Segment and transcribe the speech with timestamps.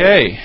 [0.00, 0.38] Okay.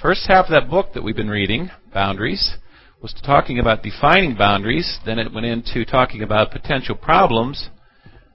[0.00, 2.58] First half of that book that we've been reading, Boundaries,
[3.02, 5.00] was talking about defining boundaries.
[5.04, 7.70] Then it went into talking about potential problems,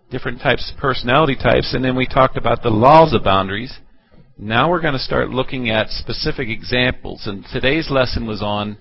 [0.09, 3.79] different types of personality types, and then we talked about the laws of boundaries.
[4.37, 7.25] Now we're going to start looking at specific examples.
[7.25, 8.79] And today's lesson was on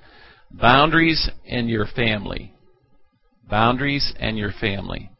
[0.50, 2.54] boundaries and your family.
[3.48, 5.12] Boundaries and your family.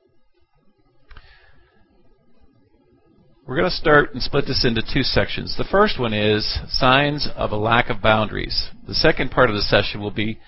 [3.50, 5.56] We're going to start and split this into two sections.
[5.58, 8.70] The first one is signs of a lack of boundaries.
[8.86, 10.38] The second part of the session will be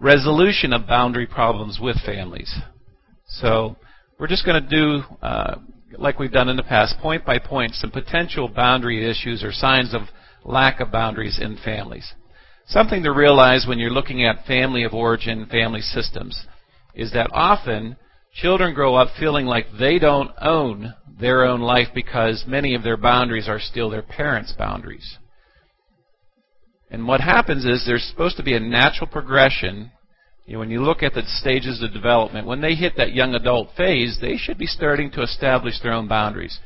[0.00, 2.52] resolution of boundary problems with families.
[3.28, 3.76] So
[4.18, 5.58] we're just going to do, uh,
[5.98, 9.94] like we've done in the past, point by point, some potential boundary issues or signs
[9.94, 10.08] of
[10.44, 12.12] lack of boundaries in families.
[12.66, 16.44] Something to realize when you're looking at family of origin, family systems,
[16.92, 17.96] is that often
[18.34, 22.96] children grow up feeling like they don't own their own life because many of their
[22.96, 25.18] boundaries are still their parents' boundaries.
[26.90, 29.90] And what happens is there's supposed to be a natural progression.
[30.46, 33.34] You know, when you look at the stages of development, when they hit that young
[33.34, 36.58] adult phase, they should be starting to establish their own boundaries.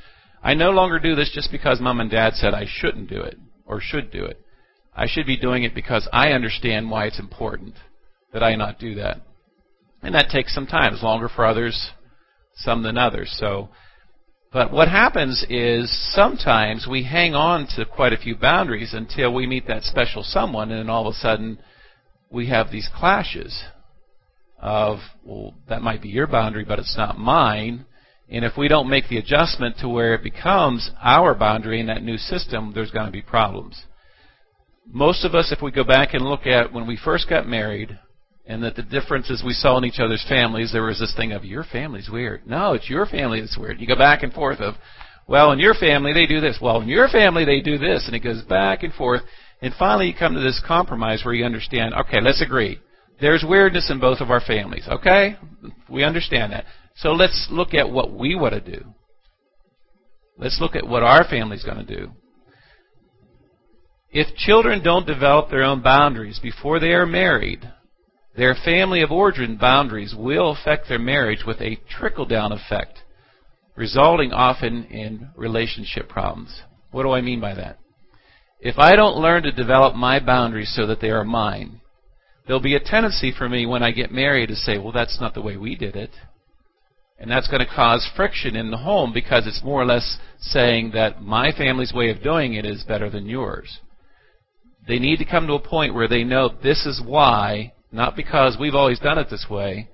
[0.42, 3.36] I no longer do this just because mom and dad said I shouldn't do it
[3.66, 4.38] or should do it.
[4.94, 7.74] I should be doing it because I understand why it's important
[8.32, 9.22] that I not do that.
[10.02, 10.92] And that takes some time.
[10.92, 11.90] It's longer for others,
[12.56, 13.34] some than others.
[13.38, 13.70] So
[14.52, 19.46] but what happens is sometimes we hang on to quite a few boundaries until we
[19.46, 21.58] meet that special someone, and then all of a sudden
[22.30, 23.64] we have these clashes
[24.58, 27.86] of, well, that might be your boundary, but it's not mine.
[28.28, 32.02] And if we don't make the adjustment to where it becomes our boundary in that
[32.02, 33.84] new system, there's going to be problems.
[34.86, 37.98] Most of us, if we go back and look at when we first got married,
[38.46, 41.44] and that the differences we saw in each other's families, there was this thing of
[41.44, 42.46] your family's weird.
[42.46, 43.80] No, it's your family that's weird.
[43.80, 44.74] You go back and forth of,
[45.28, 46.58] well, in your family they do this.
[46.60, 49.22] Well, in your family they do this, and it goes back and forth.
[49.60, 51.94] And finally, you come to this compromise where you understand.
[51.94, 52.80] Okay, let's agree.
[53.20, 54.88] There's weirdness in both of our families.
[54.88, 55.36] Okay,
[55.88, 56.64] we understand that.
[56.96, 58.84] So let's look at what we want to do.
[60.36, 62.10] Let's look at what our family's going to do.
[64.10, 67.60] If children don't develop their own boundaries before they are married,
[68.36, 73.00] their family of origin boundaries will affect their marriage with a trickle down effect,
[73.76, 76.62] resulting often in relationship problems.
[76.90, 77.78] What do I mean by that?
[78.60, 81.80] If I don't learn to develop my boundaries so that they are mine,
[82.46, 85.34] there'll be a tendency for me when I get married to say, well, that's not
[85.34, 86.10] the way we did it.
[87.18, 90.92] And that's going to cause friction in the home because it's more or less saying
[90.94, 93.78] that my family's way of doing it is better than yours.
[94.88, 98.56] They need to come to a point where they know this is why not because
[98.58, 99.88] we've always done it this way,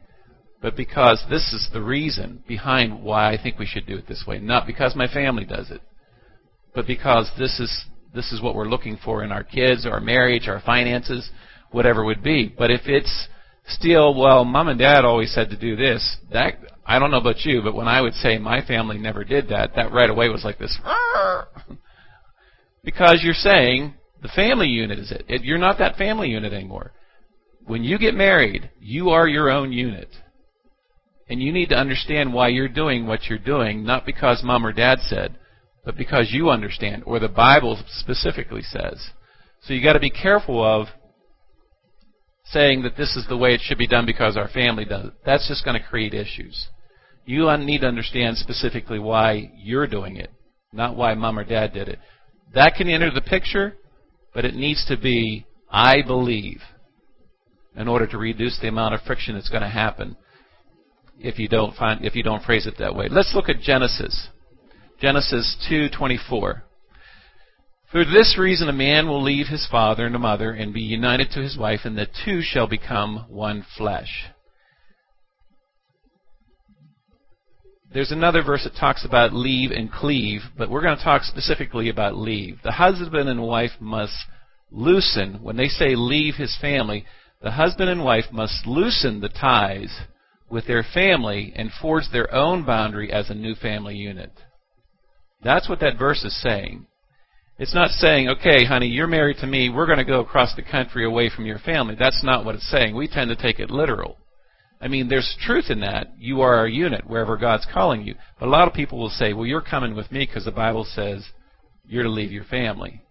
[0.63, 4.25] but because this is the reason behind why I think we should do it this
[4.27, 4.39] way.
[4.39, 5.83] Not because my family does it,
[6.75, 10.49] but because this is this is what we're looking for in our kids, our marriage,
[10.49, 11.31] our finances,
[11.71, 12.53] whatever it would be.
[12.57, 13.29] But if it's
[13.67, 16.55] still, well, mom and dad always said to do this, that
[16.87, 19.73] I don't know about you, but when I would say my family never did that,
[19.77, 20.79] that right away was like this.
[22.85, 25.45] because you're saying the family unit is it.
[25.45, 26.93] You're not that family unit anymore.
[27.69, 30.09] When you get married, you are your own unit.
[31.29, 34.73] And you need to understand why you're doing what you're doing, not because mom or
[34.73, 35.37] dad said,
[35.84, 39.11] but because you understand, or the Bible specifically says.
[39.61, 40.87] So you've got to be careful of
[42.47, 45.12] saying that this is the way it should be done because our family does it.
[45.27, 46.69] That's just going to create issues.
[47.27, 50.31] You need to understand specifically why you're doing it,
[50.73, 51.99] not why mom or dad did it.
[52.55, 53.77] That can enter the picture,
[54.33, 56.62] but it needs to be, I believe
[57.78, 60.16] in order to reduce the amount of friction that's going to happen
[61.21, 63.09] if you don't find if you don't phrase it that way.
[63.09, 64.28] Let's look at Genesis.
[65.00, 66.62] Genesis 2:24.
[67.91, 71.41] For this reason a man will leave his father and mother and be united to
[71.41, 74.26] his wife and the two shall become one flesh.
[77.91, 81.88] There's another verse that talks about leave and cleave, but we're going to talk specifically
[81.88, 82.58] about leave.
[82.62, 84.14] The husband and wife must
[84.70, 87.06] loosen, when they say leave his family,
[87.40, 90.00] the husband and wife must loosen the ties
[90.50, 94.32] with their family and forge their own boundary as a new family unit.
[95.43, 96.87] That's what that verse is saying.
[97.58, 100.62] It's not saying, okay, honey, you're married to me, we're going to go across the
[100.62, 101.96] country away from your family.
[101.99, 102.94] That's not what it's saying.
[102.94, 104.17] We tend to take it literal.
[104.81, 106.12] I mean, there's truth in that.
[106.19, 108.14] You are our unit wherever God's calling you.
[108.38, 110.84] But a lot of people will say, well, you're coming with me because the Bible
[110.84, 111.26] says
[111.84, 113.02] you're to leave your family.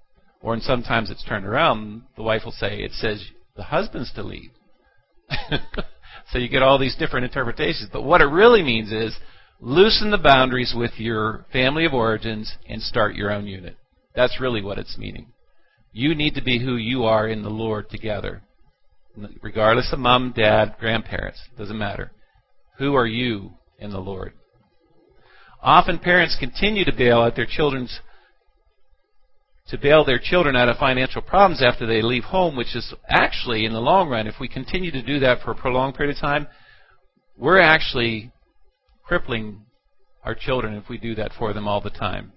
[0.41, 2.03] Or and sometimes it's turned around.
[2.15, 3.21] The wife will say, it says
[3.57, 4.51] the husband's to lead.
[6.31, 7.89] so you get all these different interpretations.
[7.91, 9.17] But what it really means is
[9.59, 13.75] loosen the boundaries with your family of origins and start your own unit.
[14.15, 15.33] That's really what it's meaning.
[15.91, 18.43] You need to be who you are in the Lord together.
[19.41, 22.11] Regardless of mom, dad, grandparents, doesn't matter.
[22.77, 24.33] Who are you in the Lord?
[25.63, 27.99] Often parents continue to bail out their children's
[29.69, 33.65] to bail their children out of financial problems after they leave home, which is actually,
[33.65, 36.21] in the long run, if we continue to do that for a prolonged period of
[36.21, 36.47] time,
[37.37, 38.31] we're actually
[39.03, 39.65] crippling
[40.23, 42.31] our children if we do that for them all the time.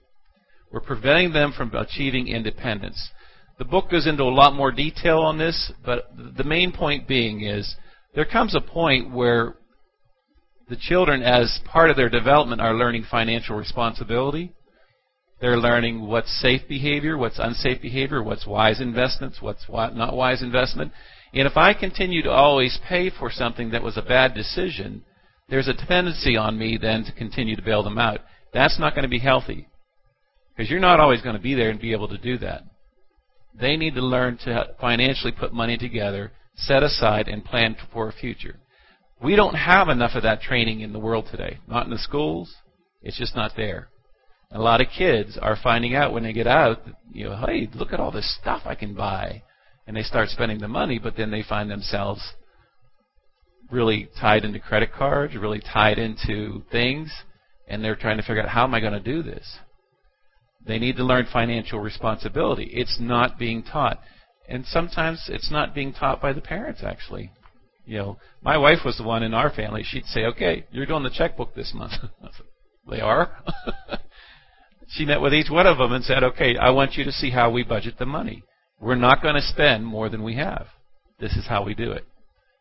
[0.73, 3.11] We're preventing them from achieving independence.
[3.59, 7.43] The book goes into a lot more detail on this, but the main point being
[7.43, 7.77] is
[8.15, 9.56] there comes a point where
[10.69, 14.53] the children, as part of their development, are learning financial responsibility.
[15.40, 20.92] They're learning what's safe behavior, what's unsafe behavior, what's wise investments, what's not wise investment.
[21.32, 25.02] And if I continue to always pay for something that was a bad decision,
[25.48, 28.20] there's a tendency on me then to continue to bail them out.
[28.52, 29.66] That's not going to be healthy.
[30.54, 32.62] Because you're not always going to be there and be able to do that.
[33.58, 38.12] They need to learn to financially put money together, set aside, and plan for a
[38.12, 38.56] future.
[39.22, 41.58] We don't have enough of that training in the world today.
[41.66, 42.54] Not in the schools.
[43.02, 43.88] It's just not there.
[44.52, 46.82] A lot of kids are finding out when they get out,
[47.12, 49.43] you know, hey, look at all this stuff I can buy.
[49.87, 52.20] And they start spending the money, but then they find themselves
[53.70, 57.12] really tied into credit cards, really tied into things,
[57.69, 59.58] and they're trying to figure out how am I going to do this?
[60.67, 62.70] They need to learn financial responsibility.
[62.73, 64.00] It's not being taught.
[64.49, 67.31] And sometimes it's not being taught by the parents actually.
[67.87, 69.82] You know, my wife was the one in our family.
[69.85, 71.93] She'd say, "Okay, you're doing the checkbook this month."
[72.91, 73.43] they are.
[74.90, 77.31] she met with each one of them and said, "Okay, I want you to see
[77.31, 78.42] how we budget the money.
[78.81, 80.69] We're not going to spend more than we have.
[81.19, 82.04] This is how we do it."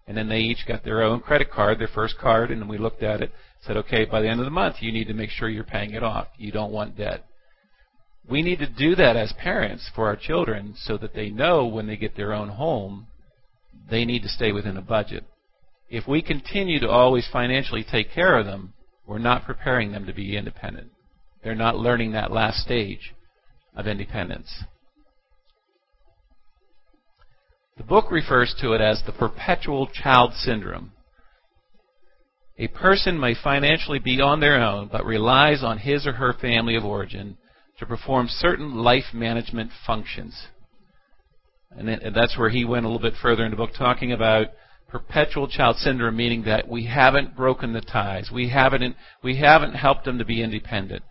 [0.08, 3.04] And then they each got their own credit card, their first card, and we looked
[3.04, 3.32] at it,
[3.62, 5.94] said, "Okay, by the end of the month, you need to make sure you're paying
[5.94, 6.28] it off.
[6.38, 7.26] You don't want debt."
[8.28, 11.88] We need to do that as parents for our children so that they know when
[11.88, 13.08] they get their own home
[13.90, 15.24] they need to stay within a budget.
[15.90, 18.74] If we continue to always financially take care of them,
[19.08, 20.92] we're not preparing them to be independent.
[21.44, 23.14] They're not learning that last stage
[23.76, 24.64] of independence.
[27.78, 30.92] The book refers to it as the perpetual child syndrome.
[32.58, 36.76] A person may financially be on their own, but relies on his or her family
[36.76, 37.38] of origin
[37.80, 40.48] to perform certain life management functions.
[41.72, 44.48] And that's where he went a little bit further in the book, talking about
[44.90, 48.30] perpetual child syndrome, meaning that we haven't broken the ties.
[48.34, 51.04] We haven't, we haven't helped them to be independent.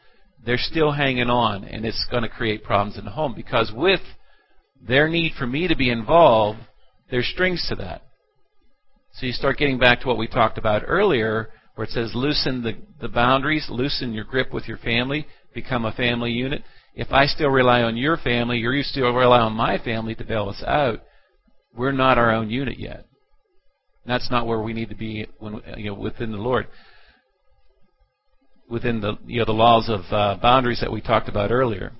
[0.44, 4.00] They're still hanging on, and it's going to create problems in the home because with
[4.80, 6.60] their need for me to be involved,
[7.10, 8.02] there's strings to that.
[9.14, 12.62] So you start getting back to what we talked about earlier, where it says loosen
[12.62, 16.62] the, the boundaries, loosen your grip with your family, become a family unit.
[16.94, 20.24] If I still rely on your family, or you still rely on my family to
[20.24, 21.00] bail us out,
[21.76, 23.06] we're not our own unit yet.
[24.06, 26.66] That's not where we need to be when, you know, within the Lord.
[28.70, 31.92] Within the you know the laws of uh, boundaries that we talked about earlier.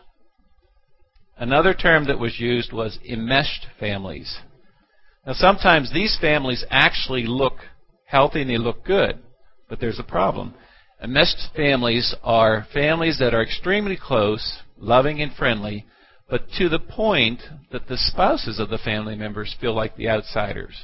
[1.37, 4.39] Another term that was used was enmeshed families.
[5.27, 7.55] Now sometimes these families actually look
[8.07, 9.19] healthy and they look good,
[9.69, 10.55] but there's a problem.
[11.03, 15.87] Enmeshed families are families that are extremely close, loving and friendly,
[16.29, 17.41] but to the point
[17.71, 20.75] that the spouses of the family members feel like the outsiders.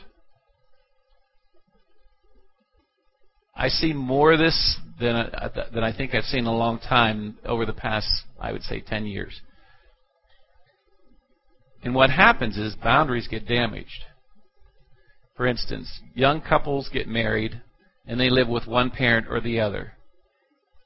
[3.57, 6.57] I see more of this than uh, I, than I think I've seen in a
[6.57, 8.09] long time over the past,
[8.41, 9.41] I would say, 10 years.
[11.83, 14.05] And what happens is boundaries get damaged.
[15.37, 17.61] For instance, young couples get married
[18.07, 19.95] and they live with one parent or the other.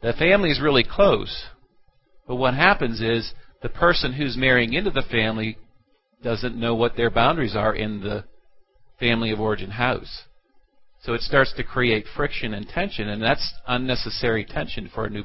[0.03, 1.47] The family is really close,
[2.27, 3.33] but what happens is
[3.63, 5.59] the person who's marrying into the family
[6.23, 8.25] doesn't know what their boundaries are in the
[8.99, 10.25] family of origin house.
[11.03, 15.25] So it starts to create friction and tension, and that's unnecessary tension for a new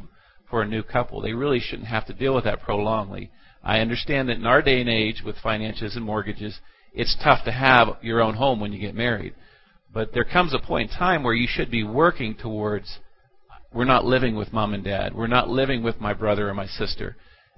[0.50, 1.20] for a new couple.
[1.20, 3.32] They really shouldn't have to deal with that prolongly.
[3.64, 6.60] I understand that in our day and age, with finances and mortgages,
[6.94, 9.34] it's tough to have your own home when you get married.
[9.92, 13.00] But there comes a point in time where you should be working towards
[13.74, 15.16] we're not living with mom and dad.
[15.16, 17.16] We're not living with my brother or my sister.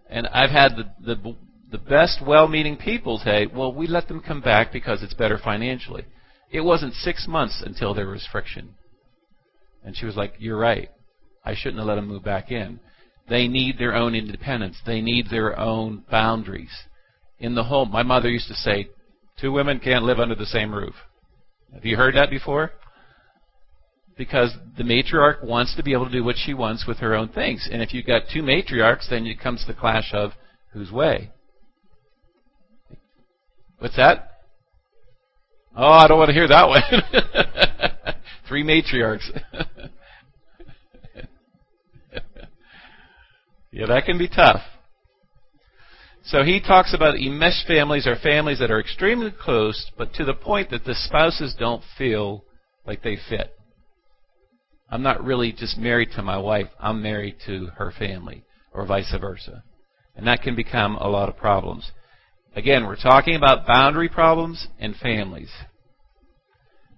[0.10, 1.36] And I've had the the
[1.72, 6.06] the best well-meaning people say, "Well, we let them come back because it's better financially."
[6.52, 8.76] It wasn't 6 months until there was friction.
[9.84, 10.90] And she was like, "You're right.
[11.44, 12.80] I shouldn't have let them move back in."
[13.28, 14.80] They need their own independence.
[14.86, 16.88] They need their own boundaries.
[17.40, 18.90] In the home, my mother used to say,
[19.38, 20.96] two women can't live under the same roof.
[21.74, 22.72] Have you heard that before?
[24.18, 27.30] because the matriarch wants to be able to do what she wants with her own
[27.30, 27.68] things.
[27.72, 30.32] And if you've got two matriarchs, then it comes to the clash of
[30.72, 31.32] whose way.
[33.80, 34.35] What's that?
[35.76, 36.82] Oh, I don't want to hear that one.
[38.48, 39.30] Three matriarchs.
[43.72, 44.62] yeah, that can be tough.
[46.24, 50.34] So he talks about enmeshed families are families that are extremely close, but to the
[50.34, 52.46] point that the spouses don't feel
[52.88, 53.52] like they fit.
[54.90, 59.14] I'm not really just married to my wife, I'm married to her family, or vice
[59.20, 59.64] versa.
[60.16, 61.92] And that can become a lot of problems.
[62.56, 65.52] Again, we're talking about boundary problems and families.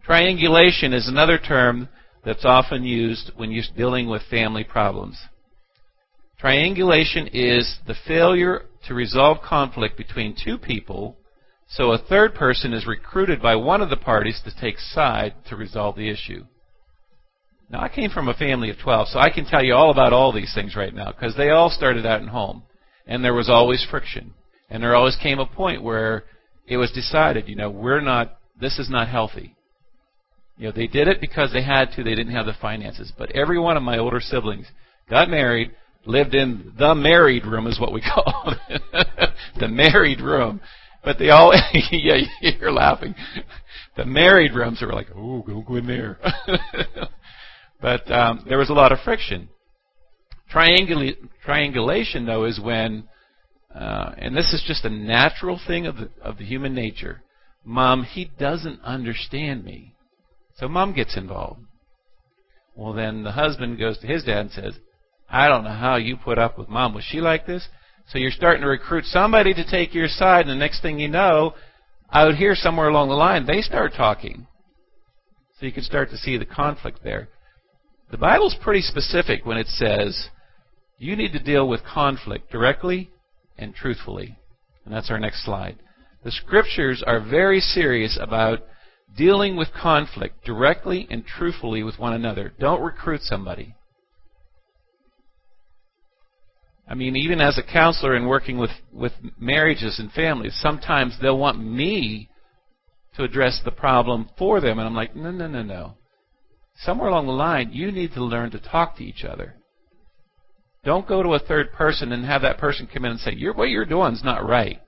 [0.05, 1.89] Triangulation is another term
[2.23, 5.19] that's often used when you're dealing with family problems.
[6.39, 11.17] Triangulation is the failure to resolve conflict between two people,
[11.67, 15.55] so a third person is recruited by one of the parties to take side to
[15.55, 16.45] resolve the issue.
[17.69, 20.13] Now, I came from a family of 12, so I can tell you all about
[20.13, 22.61] all these things right now because they all started out in home,
[23.07, 24.35] and there was always friction.
[24.69, 26.25] And there always came a point where
[26.67, 29.55] it was decided, you know, we're not, this is not healthy.
[30.57, 33.13] You know, they did it because they had to, they didn't have the finances.
[33.17, 34.67] But every one of my older siblings
[35.09, 35.71] got married,
[36.05, 38.81] lived in the married room, is what we call it.
[39.59, 40.59] the married room.
[41.03, 41.53] But they all,
[41.91, 43.15] yeah, you're laughing.
[43.95, 46.19] The married rooms were like, oh, go in there.
[47.81, 49.47] but um, there was a lot of friction.
[50.53, 53.03] Triangula- triangulation, though, is when
[53.77, 57.21] uh, and this is just a natural thing of the, of the human nature.
[57.63, 59.93] Mom, he doesn't understand me.
[60.55, 61.61] So mom gets involved.
[62.75, 64.73] Well, then the husband goes to his dad and says,
[65.29, 66.95] I don't know how you put up with mom.
[66.95, 67.67] Was she like this?
[68.09, 71.09] So you're starting to recruit somebody to take your side, and the next thing you
[71.09, 71.53] know,
[72.11, 74.47] out here somewhere along the line, they start talking.
[75.59, 77.29] So you can start to see the conflict there.
[78.09, 80.29] The Bible's pretty specific when it says
[80.97, 83.11] you need to deal with conflict directly
[83.57, 84.37] and truthfully.
[84.85, 85.77] And that's our next slide.
[86.23, 88.59] The scriptures are very serious about
[89.15, 92.53] dealing with conflict directly and truthfully with one another.
[92.59, 93.75] Don't recruit somebody.
[96.87, 101.37] I mean, even as a counselor and working with, with marriages and families, sometimes they'll
[101.37, 102.29] want me
[103.15, 104.79] to address the problem for them.
[104.79, 105.97] And I'm like, no, no, no, no.
[106.77, 109.55] Somewhere along the line, you need to learn to talk to each other.
[110.83, 113.53] Don't go to a third person and have that person come in and say, you're,
[113.53, 114.79] what you're doing is not right.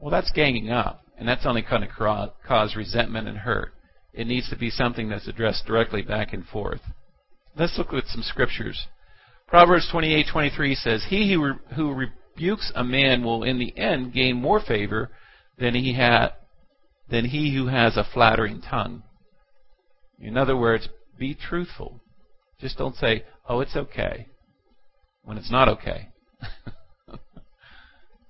[0.00, 3.72] Well, that's ganging up, and that's only going to cause resentment and hurt.
[4.12, 6.80] It needs to be something that's addressed directly back and forth.
[7.56, 8.86] Let's look at some scriptures.
[9.46, 14.36] Proverbs 28:23 says, "He who, re- who rebukes a man will in the end gain
[14.36, 15.10] more favor
[15.58, 16.32] than he ha-
[17.08, 19.02] than he who has a flattering tongue."
[20.18, 20.88] In other words,
[21.18, 22.00] be truthful.
[22.58, 24.26] Just don't say, "Oh, it's okay."
[25.26, 26.08] When it's not okay.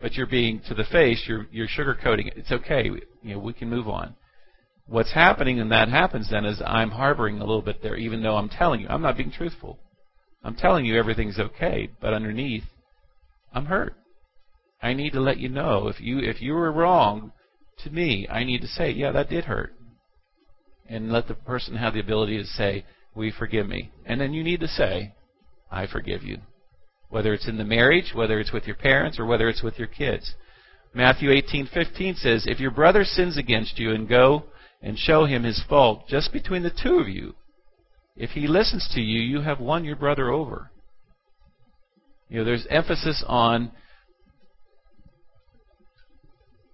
[0.00, 2.34] but you're being to the face, you're you're sugarcoating it.
[2.36, 2.90] It's okay.
[3.22, 4.16] You know, we can move on.
[4.86, 8.36] What's happening and that happens then is I'm harboring a little bit there, even though
[8.36, 9.78] I'm telling you I'm not being truthful.
[10.42, 12.64] I'm telling you everything's okay, but underneath,
[13.52, 13.94] I'm hurt.
[14.80, 17.32] I need to let you know if you if you were wrong
[17.84, 19.74] to me, I need to say, yeah, that did hurt,
[20.88, 24.42] and let the person have the ability to say, we forgive me?" And then you
[24.42, 25.12] need to say,
[25.70, 26.38] "I forgive you."
[27.08, 29.88] Whether it's in the marriage, whether it's with your parents, or whether it's with your
[29.88, 30.34] kids.
[30.94, 34.44] Matthew 18:15 says, "If your brother sins against you, and go
[34.82, 37.34] and show him his fault just between the two of you,
[38.16, 40.70] if he listens to you, you have won your brother over."
[42.28, 43.72] You know, there's emphasis on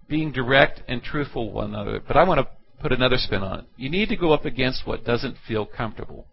[0.07, 1.99] being direct and truthful with one another.
[1.99, 2.47] But I want to
[2.81, 3.65] put another spin on it.
[3.77, 6.27] You need to go up against what doesn't feel comfortable.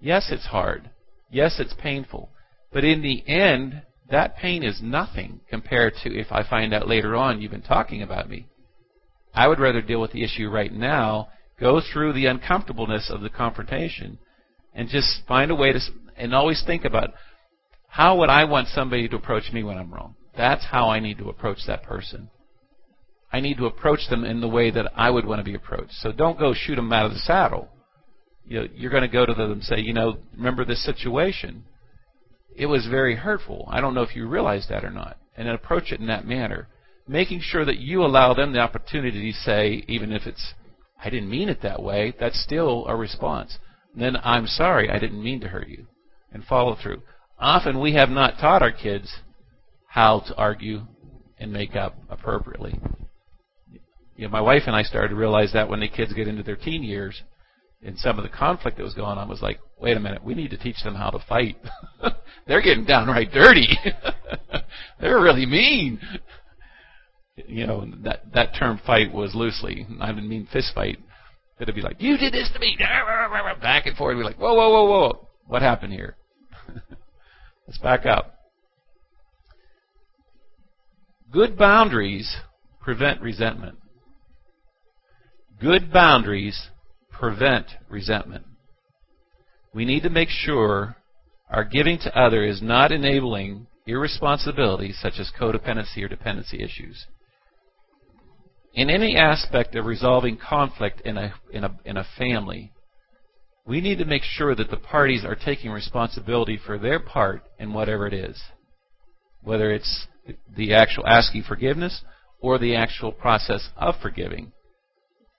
[0.00, 0.90] Yes, it's hard.
[1.30, 2.30] Yes, it's painful.
[2.72, 7.14] But in the end, that pain is nothing compared to if I find out later
[7.14, 8.46] on you've been talking about me.
[9.34, 11.28] I would rather deal with the issue right now,
[11.60, 14.18] go through the uncomfortableness of the confrontation,
[14.74, 15.80] and just find a way to,
[16.16, 17.10] and always think about
[17.88, 20.14] how would I want somebody to approach me when I'm wrong?
[20.36, 22.30] That's how I need to approach that person.
[23.32, 25.92] I need to approach them in the way that I would want to be approached.
[25.94, 27.68] So don't go shoot them out of the saddle.
[28.46, 31.64] You know, you're going to go to them and say, you know, remember this situation
[32.58, 33.68] it was very hurtful.
[33.70, 35.16] I don't know if you realize that or not.
[35.36, 36.68] And approach it in that manner.
[37.06, 40.54] Making sure that you allow them the opportunity to say, even if it's,
[41.02, 43.58] I didn't mean it that way, that's still a response.
[43.94, 45.86] And then, I'm sorry, I didn't mean to hurt you.
[46.32, 47.02] And follow through.
[47.38, 49.20] Often we have not taught our kids
[49.86, 50.82] how to argue
[51.38, 52.78] and make up appropriately.
[54.16, 56.42] You know, my wife and I started to realize that when the kids get into
[56.42, 57.22] their teen years,
[57.82, 60.34] in some of the conflict that was going on was like, wait a minute, we
[60.34, 61.56] need to teach them how to fight.
[62.46, 63.68] They're getting downright dirty.
[65.00, 66.00] They're really mean.
[67.46, 69.86] You know, that that term fight was loosely.
[70.00, 70.98] I didn't mean fist fight.
[71.60, 72.76] It'd be like, "You did this to me,"
[73.60, 74.16] back and forth.
[74.16, 75.28] We're like, "Whoa, whoa, whoa, whoa!
[75.46, 76.16] What happened here?"
[77.66, 78.34] Let's back up.
[81.30, 82.38] Good boundaries
[82.80, 83.78] prevent resentment.
[85.60, 86.70] Good boundaries
[87.18, 88.44] prevent resentment.
[89.74, 90.96] We need to make sure
[91.50, 97.06] our giving to other is not enabling irresponsibility such as codependency or dependency issues.
[98.74, 102.72] In any aspect of resolving conflict in a, in a, in a family,
[103.66, 107.72] we need to make sure that the parties are taking responsibility for their part in
[107.72, 108.40] whatever it is.
[109.42, 110.06] Whether it's
[110.56, 112.02] the actual asking forgiveness
[112.40, 114.52] or the actual process of forgiving.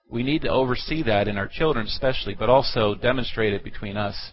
[0.09, 4.31] We need to oversee that in our children especially, but also demonstrate it between us,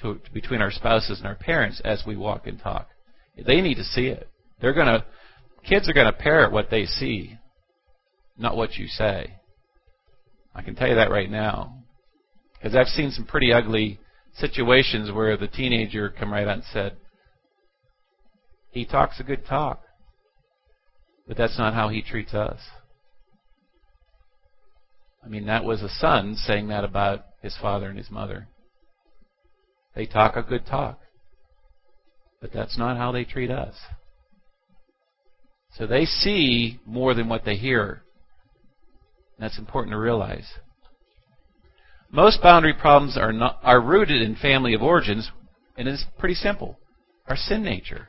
[0.00, 2.88] to, between our spouses and our parents as we walk and talk.
[3.36, 4.28] They need to see it.
[4.60, 5.04] They're gonna,
[5.64, 7.38] kids are gonna parrot what they see,
[8.36, 9.36] not what you say.
[10.54, 11.84] I can tell you that right now,
[12.54, 14.00] because I've seen some pretty ugly
[14.34, 16.96] situations where the teenager come right out and said,
[18.70, 19.82] "He talks a good talk,
[21.26, 22.60] but that's not how he treats us."
[25.24, 28.48] I mean, that was a son saying that about his father and his mother.
[29.94, 31.00] They talk a good talk.
[32.40, 33.74] But that's not how they treat us.
[35.76, 38.02] So they see more than what they hear.
[39.38, 40.46] That's important to realize.
[42.10, 45.30] Most boundary problems are not, are rooted in family of origins,
[45.78, 46.78] and it's pretty simple.
[47.26, 48.08] Our sin nature.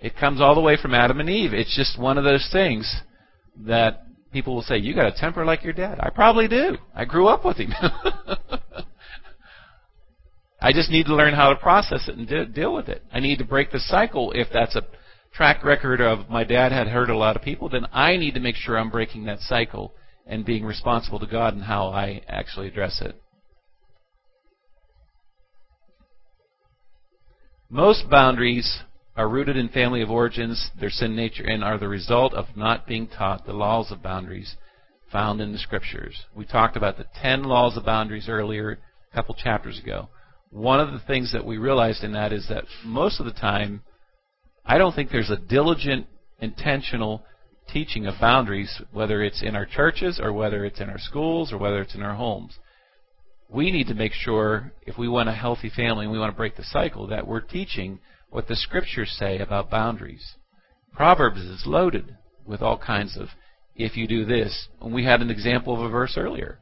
[0.00, 1.54] It comes all the way from Adam and Eve.
[1.54, 3.02] It's just one of those things
[3.64, 4.02] that
[4.32, 6.76] people will say, "You got a temper like your dad." I probably do.
[6.94, 7.72] I grew up with him.
[10.62, 13.02] I just need to learn how to process it and de- deal with it.
[13.12, 14.32] I need to break the cycle.
[14.32, 14.84] If that's a
[15.32, 18.40] track record of my dad had hurt a lot of people, then I need to
[18.40, 19.94] make sure I'm breaking that cycle
[20.26, 23.20] and being responsible to God and how I actually address it.
[27.70, 28.82] Most boundaries
[29.16, 32.86] are rooted in family of origins, their sin nature, and are the result of not
[32.86, 34.56] being taught the laws of boundaries
[35.10, 36.24] found in the scriptures.
[36.34, 38.78] We talked about the ten laws of boundaries earlier,
[39.10, 40.08] a couple chapters ago
[40.50, 43.82] one of the things that we realized in that is that most of the time,
[44.64, 46.06] I don't think there's a diligent,
[46.40, 47.24] intentional
[47.72, 51.58] teaching of boundaries, whether it's in our churches or whether it's in our schools or
[51.58, 52.58] whether it's in our homes.
[53.48, 56.36] We need to make sure, if we want a healthy family and we want to
[56.36, 60.34] break the cycle, that we're teaching what the scriptures say about boundaries.
[60.92, 62.16] Proverbs is loaded
[62.46, 63.28] with all kinds of,
[63.76, 66.60] if you do this, and we had an example of a verse earlier.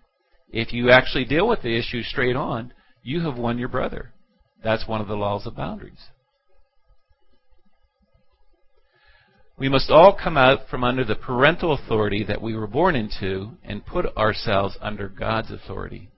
[0.51, 4.13] If you actually deal with the issue straight on, you have won your brother.
[4.63, 6.09] That's one of the laws of boundaries.
[9.59, 13.57] We must all come out from under the parental authority that we were born into
[13.65, 16.11] and put ourselves under God's authority.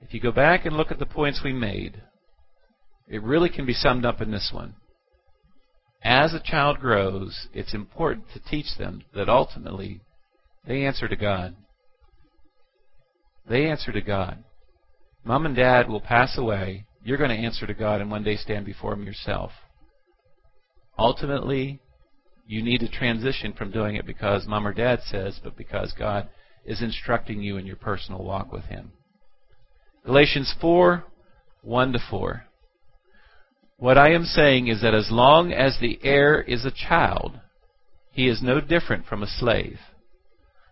[0.00, 2.02] If you go back and look at the points we made,
[3.08, 4.74] it really can be summed up in this one.
[6.02, 10.00] As a child grows, it's important to teach them that ultimately
[10.66, 11.56] they answer to God.
[13.48, 14.44] They answer to God.
[15.24, 16.84] Mom and dad will pass away.
[17.02, 19.50] You're going to answer to God and one day stand before Him yourself.
[20.98, 21.80] Ultimately,
[22.46, 26.28] you need to transition from doing it because mom or dad says, but because God
[26.64, 28.92] is instructing you in your personal walk with Him.
[30.04, 31.04] Galatians 4
[31.62, 32.47] 1 to 4.
[33.78, 37.40] What I am saying is that as long as the heir is a child,
[38.10, 39.78] he is no different from a slave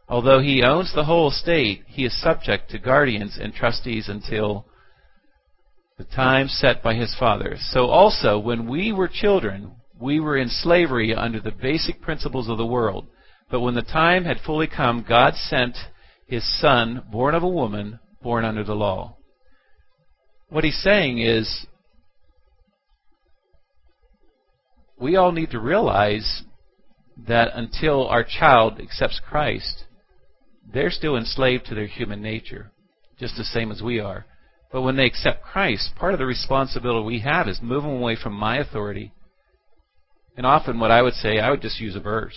[0.08, 4.66] Although he owns the whole estate, he is subject to guardians and trustees until
[5.98, 7.56] the time set by his father.
[7.58, 12.58] So also, when we were children, we were in slavery under the basic principles of
[12.58, 13.06] the world.
[13.50, 15.76] But when the time had fully come, God sent
[16.26, 19.16] his son, born of a woman, born under the law.
[20.48, 21.66] What he's saying is,
[24.98, 26.42] we all need to realize
[27.26, 29.84] that until our child accepts Christ,
[30.72, 32.72] they're still enslaved to their human nature,
[33.18, 34.26] just the same as we are.
[34.72, 38.34] But when they accept Christ, part of the responsibility we have is moving away from
[38.34, 39.12] my authority.
[40.36, 42.36] And often, what I would say, I would just use a verse.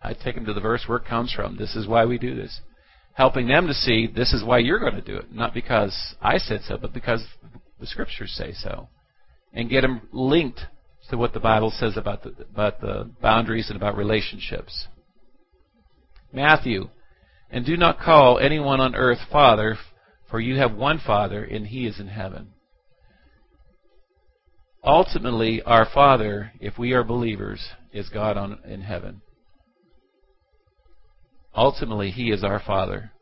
[0.00, 1.56] I'd take them to the verse where it comes from.
[1.56, 2.60] This is why we do this.
[3.14, 5.32] Helping them to see this is why you're going to do it.
[5.32, 7.26] Not because I said so, but because
[7.80, 8.88] the scriptures say so.
[9.52, 10.60] And get them linked
[11.10, 14.86] to what the Bible says about the, about the boundaries and about relationships.
[16.32, 16.88] Matthew
[17.50, 19.78] and do not call anyone on earth Father,
[20.30, 22.52] for you have one Father, and he is in heaven.
[24.84, 29.22] ultimately, our Father, if we are believers, is God on, in heaven.
[31.54, 33.12] Ultimately, He is our Father.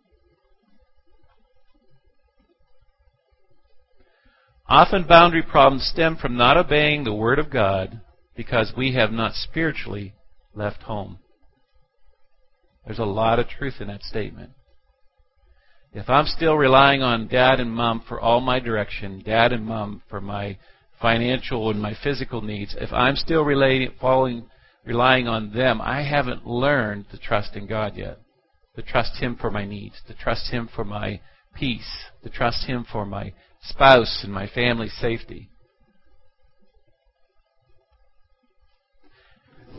[4.67, 8.01] Often boundary problems stem from not obeying the Word of God
[8.35, 10.15] because we have not spiritually
[10.55, 11.19] left home.
[12.87, 14.51] There's a lot of truth in that statement.
[15.93, 20.03] If I'm still relying on dad and mom for all my direction, dad and mom
[20.09, 20.59] for my
[21.01, 24.47] financial and my physical needs, if I'm still relating, following,
[24.85, 28.19] relying on them, I haven't learned to trust in God yet.
[28.77, 31.21] To trust Him for my needs, to trust Him for my
[31.55, 33.33] peace, to trust Him for my
[33.65, 35.51] spouse and my family's safety.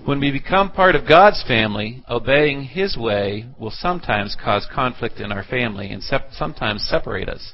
[0.05, 5.31] When we become part of God's family, obeying His way will sometimes cause conflict in
[5.31, 7.53] our family and sep- sometimes separate us.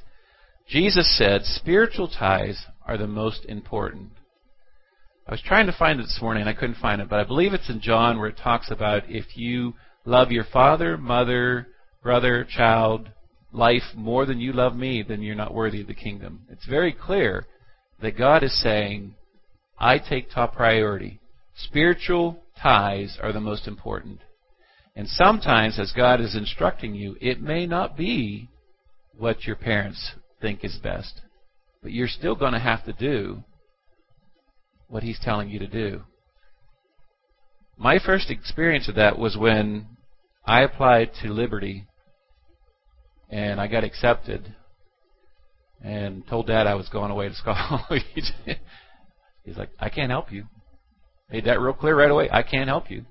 [0.67, 4.09] Jesus said spiritual ties are the most important.
[5.27, 7.23] I was trying to find it this morning and I couldn't find it, but I
[7.23, 11.67] believe it's in John where it talks about if you love your father, mother,
[12.03, 13.09] brother, child,
[13.51, 16.41] life more than you love me, then you're not worthy of the kingdom.
[16.49, 17.45] It's very clear
[18.01, 19.15] that God is saying,
[19.77, 21.19] I take top priority.
[21.55, 24.19] Spiritual ties are the most important.
[24.95, 28.49] And sometimes, as God is instructing you, it may not be
[29.17, 31.21] what your parents think is best.
[31.81, 33.43] But you're still going to have to do
[34.87, 36.01] what He's telling you to do.
[37.77, 39.87] My first experience of that was when
[40.45, 41.87] I applied to Liberty
[43.31, 44.53] and I got accepted
[45.81, 48.03] and told Dad I was going away to college.
[49.43, 50.45] He's like, I can't help you.
[51.31, 52.29] Made that real clear right away.
[52.31, 53.05] I can't help you.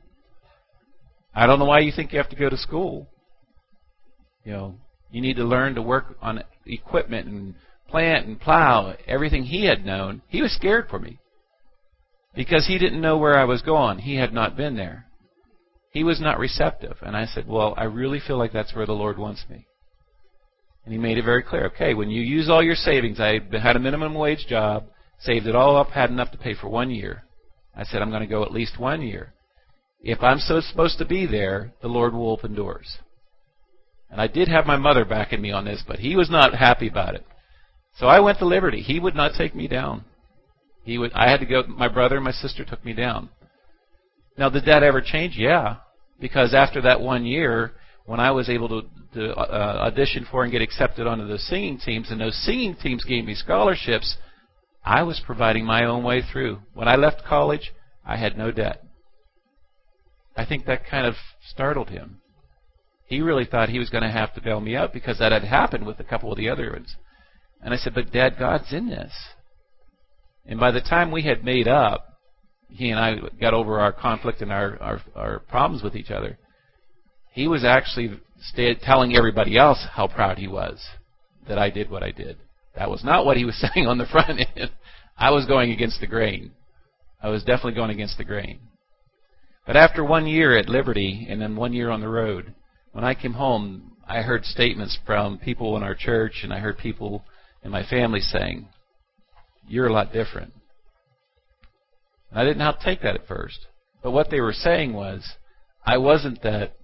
[1.34, 3.08] I don't know why you think you have to go to school.
[4.44, 4.74] You know,
[5.10, 7.54] you need to learn to work on equipment and
[7.88, 8.94] plant and plow.
[9.06, 10.22] Everything he had known.
[10.28, 11.18] He was scared for me
[12.34, 13.98] because he didn't know where I was going.
[13.98, 15.06] He had not been there.
[15.92, 16.98] He was not receptive.
[17.00, 19.66] And I said, Well, I really feel like that's where the Lord wants me.
[20.84, 21.66] And he made it very clear.
[21.66, 24.84] Okay, when you use all your savings, I had a minimum wage job,
[25.20, 27.24] saved it all up, had enough to pay for one year.
[27.76, 29.32] I said, I'm going to go at least one year.
[30.02, 32.98] If I'm so supposed to be there, the Lord will open doors.
[34.10, 36.88] And I did have my mother backing me on this, but he was not happy
[36.88, 37.24] about it.
[37.96, 38.80] So I went to Liberty.
[38.80, 40.04] He would not take me down.
[40.84, 41.12] He would.
[41.12, 41.62] I had to go.
[41.68, 43.28] My brother and my sister took me down.
[44.38, 45.36] Now, did that ever change?
[45.36, 45.76] Yeah,
[46.18, 47.72] because after that one year,
[48.10, 51.78] when I was able to, to uh, audition for and get accepted onto those singing
[51.78, 54.16] teams, and those singing teams gave me scholarships,
[54.84, 56.58] I was providing my own way through.
[56.74, 57.70] When I left college,
[58.04, 58.82] I had no debt.
[60.36, 61.14] I think that kind of
[61.50, 62.20] startled him.
[63.06, 65.44] He really thought he was going to have to bail me out because that had
[65.44, 66.96] happened with a couple of the other ones.
[67.62, 69.12] And I said, But Dad, God's in this.
[70.44, 72.18] And by the time we had made up,
[72.70, 76.40] he and I got over our conflict and our, our, our problems with each other.
[77.32, 78.20] He was actually
[78.82, 80.84] telling everybody else how proud he was
[81.48, 82.38] that I did what I did.
[82.76, 84.70] That was not what he was saying on the front end.
[85.16, 86.52] I was going against the grain.
[87.22, 88.60] I was definitely going against the grain.
[89.66, 92.54] But after one year at Liberty and then one year on the road,
[92.92, 96.78] when I came home, I heard statements from people in our church and I heard
[96.78, 97.24] people
[97.62, 98.68] in my family saying,
[99.68, 100.52] You're a lot different.
[102.30, 103.66] And I didn't how to take that at first.
[104.02, 105.34] But what they were saying was,
[105.84, 106.76] I wasn't that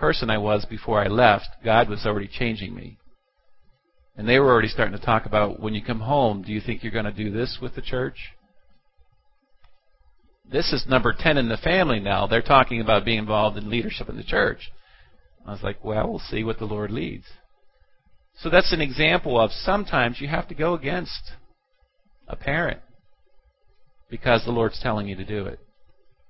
[0.00, 1.46] person I was before I left.
[1.64, 2.98] God was already changing me.
[4.16, 6.82] And they were already starting to talk about when you come home, do you think
[6.82, 8.16] you're going to do this with the church?
[10.50, 12.26] This is number 10 in the family now.
[12.26, 14.72] They're talking about being involved in leadership in the church.
[15.46, 17.26] I was like, well, we'll see what the Lord leads.
[18.38, 21.32] So that's an example of sometimes you have to go against
[22.26, 22.80] a parent
[24.10, 25.60] because the Lord's telling you to do it.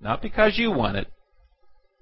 [0.00, 1.08] Not because you want it,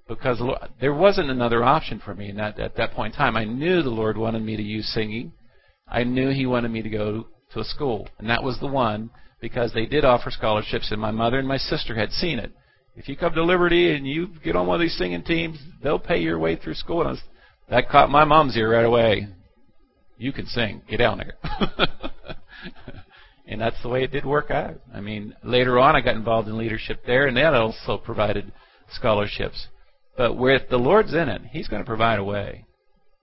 [0.09, 0.41] because
[0.81, 3.37] there wasn't another option for me that, at that point in time.
[3.37, 5.31] I knew the Lord wanted me to use singing.
[5.87, 9.11] I knew He wanted me to go to a school, and that was the one
[9.39, 12.51] because they did offer scholarships, and my mother and my sister had seen it.
[12.95, 15.99] If you come to Liberty and you get on one of these singing teams, they'll
[15.99, 17.01] pay your way through school.
[17.01, 17.21] And was,
[17.69, 19.27] that caught my mom's ear right away.
[20.17, 20.81] You can sing.
[20.89, 21.35] Get down there.
[23.47, 24.81] and that's the way it did work out.
[24.93, 28.51] I mean, later on, I got involved in leadership there, and that also provided
[28.91, 29.67] scholarships.
[30.19, 32.65] But with the Lord's in it, He's going to provide a way.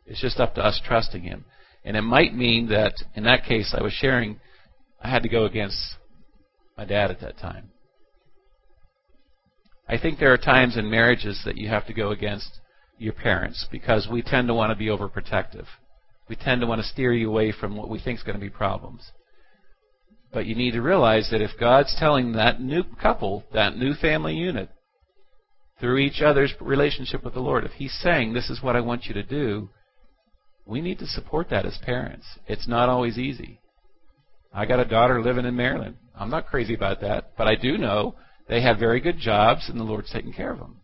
[0.06, 1.44] It's just up to us trusting Him.
[1.84, 4.40] And it might mean that in that case, I was sharing,
[5.02, 5.76] I had to go against
[6.74, 7.68] my dad at that time.
[9.86, 12.60] I think there are times in marriages that you have to go against
[12.96, 15.66] your parents because we tend to want to be overprotective.
[16.30, 18.40] We tend to want to steer you away from what we think is going to
[18.40, 19.12] be problems.
[20.32, 24.34] But you need to realize that if God's telling that new couple, that new family
[24.34, 24.70] unit,
[25.80, 29.06] through each other's relationship with the Lord, if He's saying, This is what I want
[29.06, 29.68] you to do,
[30.66, 32.26] we need to support that as parents.
[32.46, 33.60] It's not always easy.
[34.52, 35.96] I got a daughter living in Maryland.
[36.14, 38.14] I'm not crazy about that, but I do know
[38.48, 40.80] they have very good jobs and the Lord's taking care of them.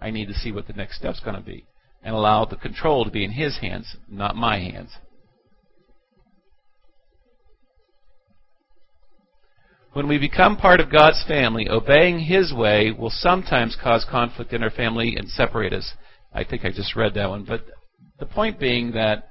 [0.00, 1.66] I need to see what the next step's going to be
[2.02, 4.92] and allow the control to be in His hands, not my hands.
[9.92, 14.62] When we become part of God's family, obeying His way will sometimes cause conflict in
[14.62, 15.94] our family and separate us.
[16.32, 17.44] I think I just read that one.
[17.44, 17.64] But
[18.18, 19.28] the point being that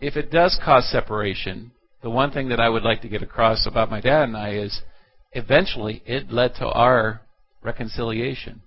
[0.00, 3.66] if it does cause separation, the one thing that I would like to get across
[3.66, 4.80] about my dad and I is
[5.32, 7.22] eventually it led to our
[7.62, 8.62] reconciliation.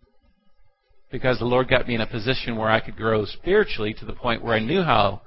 [1.12, 4.14] Because the Lord got me in a position where I could grow spiritually to the
[4.14, 5.22] point where I knew how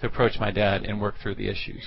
[0.00, 1.84] to approach my dad and work through the issues.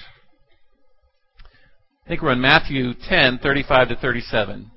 [2.06, 4.72] I think we're in Matthew 10, 35 to 37.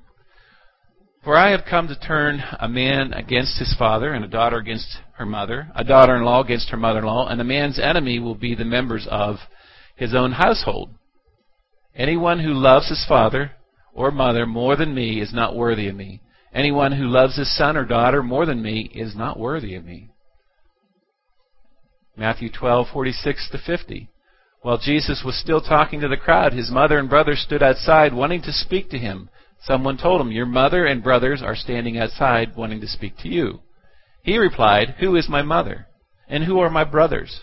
[1.23, 4.97] For I have come to turn a man against his father, and a daughter against
[5.17, 8.19] her mother, a daughter in law against her mother in law, and a man's enemy
[8.19, 9.37] will be the members of
[9.95, 10.91] his own household.
[11.95, 13.53] Anyone who loves his father
[13.93, 16.21] or mother more than me is not worthy of me.
[16.53, 20.09] Anyone who loves his son or daughter more than me is not worthy of me.
[22.15, 24.09] Matthew 12:46 to 50.
[24.65, 28.41] While Jesus was still talking to the crowd, his mother and brothers stood outside wanting
[28.41, 29.29] to speak to him.
[29.61, 33.59] Someone told him, Your mother and brothers are standing outside wanting to speak to you.
[34.23, 35.85] He replied, Who is my mother?
[36.27, 37.41] And who are my brothers?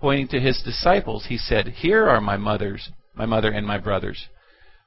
[0.00, 4.26] Pointing to his disciples, he said, Here are my mothers, my mother and my brothers.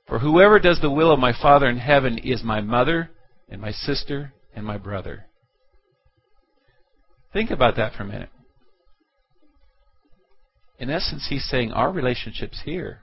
[0.10, 3.12] For whoever does the will of my Father in heaven is my mother
[3.48, 5.28] and my sister and my brother.
[7.32, 8.30] Think about that for a minute
[10.80, 13.00] in essence, he's saying our relationships here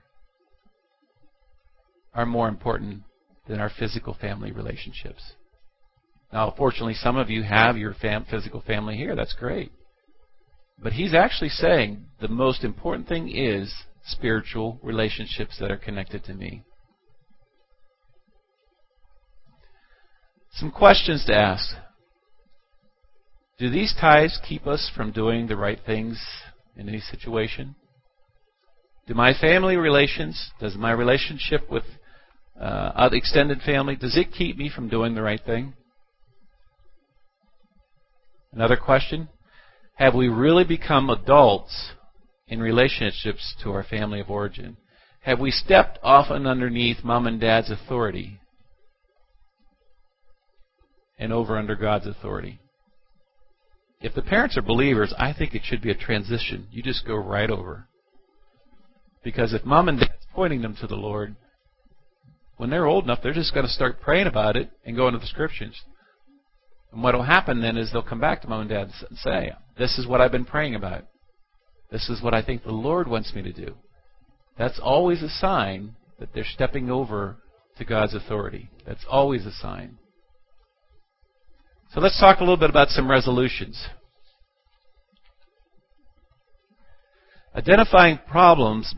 [2.13, 3.03] are more important
[3.47, 5.33] than our physical family relationships.
[6.31, 9.15] Now, fortunately, some of you have your fam- physical family here.
[9.15, 9.71] That's great.
[10.81, 13.73] But he's actually saying the most important thing is
[14.05, 16.63] spiritual relationships that are connected to me.
[20.53, 21.75] Some questions to ask.
[23.57, 26.21] Do these ties keep us from doing the right things
[26.77, 27.75] in any situation?
[29.07, 31.83] Do my family relations, does my relationship with
[32.59, 35.73] uh, extended family, does it keep me from doing the right thing?
[38.51, 39.29] Another question
[39.95, 41.91] Have we really become adults
[42.47, 44.77] in relationships to our family of origin?
[45.21, 48.39] Have we stepped off and underneath mom and dad's authority
[51.17, 52.59] and over under God's authority?
[54.01, 56.67] If the parents are believers, I think it should be a transition.
[56.71, 57.87] You just go right over.
[59.23, 61.35] Because if mom and dad's pointing them to the Lord,
[62.57, 65.19] when they're old enough, they're just going to start praying about it and go into
[65.19, 65.81] the scriptures.
[66.91, 69.51] And what will happen then is they'll come back to mom and dad and say,
[69.77, 71.05] This is what I've been praying about.
[71.91, 73.75] This is what I think the Lord wants me to do.
[74.57, 77.37] That's always a sign that they're stepping over
[77.77, 78.69] to God's authority.
[78.85, 79.97] That's always a sign.
[81.95, 83.81] So let's talk a little bit about some resolutions.
[87.55, 88.93] Identifying problems,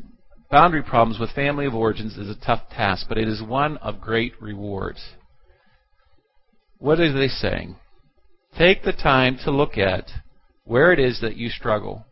[0.50, 4.02] boundary problems with family of origins is a tough task, but it is one of
[4.02, 5.00] great rewards.
[6.80, 7.76] What are they saying?
[8.58, 10.10] Take the time to look at
[10.64, 12.04] where it is that you struggle.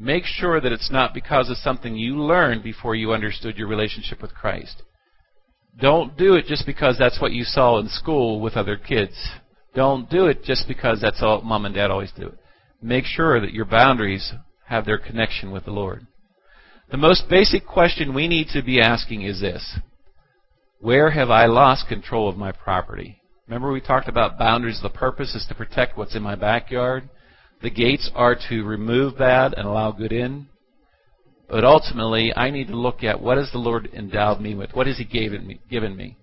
[0.00, 4.22] Make sure that it's not because of something you learned before you understood your relationship
[4.22, 4.84] with Christ.
[5.78, 9.32] Don't do it just because that's what you saw in school with other kids.
[9.74, 12.32] Don't do it just because that's all mom and dad always do.
[12.82, 14.32] Make sure that your boundaries
[14.66, 16.06] have their connection with the Lord.
[16.90, 19.78] The most basic question we need to be asking is this
[20.80, 23.18] Where have I lost control of my property?
[23.46, 24.80] Remember, we talked about boundaries.
[24.82, 27.08] The purpose is to protect what's in my backyard.
[27.62, 30.48] The gates are to remove bad and allow good in.
[31.48, 34.74] But ultimately, I need to look at what has the Lord endowed me with?
[34.74, 35.04] What has He?
[35.04, 36.16] Given me?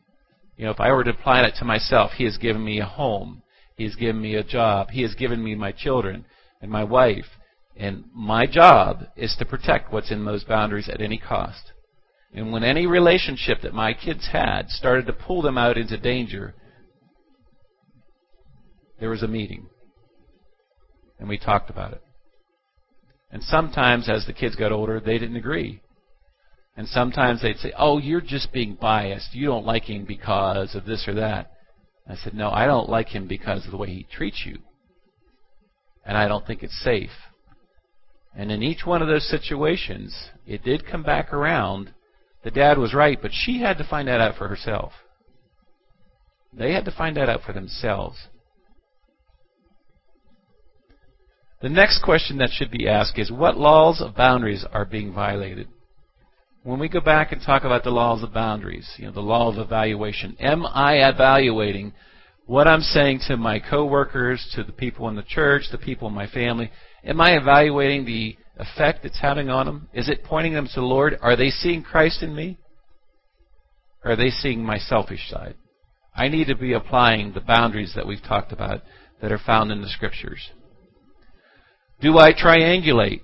[0.60, 2.86] You know, if I were to apply that to myself, He has given me a
[2.86, 3.44] home.
[3.78, 4.90] He has given me a job.
[4.90, 6.26] He has given me my children
[6.62, 7.28] and my wife.
[7.78, 11.72] And my job is to protect what's in those boundaries at any cost.
[12.34, 16.54] And when any relationship that my kids had started to pull them out into danger,
[19.00, 19.70] there was a meeting.
[21.20, 22.02] And we talked about it.
[23.32, 25.80] And sometimes, as the kids got older, they didn't agree.
[26.78, 29.34] And sometimes they'd say, Oh, you're just being biased.
[29.34, 31.52] You don't like him because of this or that.
[32.08, 34.60] I said, No, I don't like him because of the way he treats you.
[36.06, 37.12] And I don't think it's safe.
[38.36, 41.94] And in each one of those situations, it did come back around
[42.44, 44.94] the dad was right, but she had to find that out for herself.
[46.54, 48.18] They had to find that out for themselves.
[51.62, 55.68] The next question that should be asked is what laws of boundaries are being violated?
[56.64, 59.50] When we go back and talk about the laws of boundaries, you know, the law
[59.50, 61.94] of evaluation, am I evaluating
[62.48, 66.14] what I'm saying to my coworkers, to the people in the church, the people in
[66.14, 66.70] my family?
[67.06, 69.88] Am I evaluating the effect it's having on them?
[69.94, 71.18] Is it pointing them to the Lord?
[71.22, 72.58] Are they seeing Christ in me?
[74.04, 75.56] Or are they seeing my selfish side?
[76.14, 78.82] I need to be applying the boundaries that we've talked about
[79.22, 80.50] that are found in the Scriptures.
[82.02, 83.22] Do I triangulate?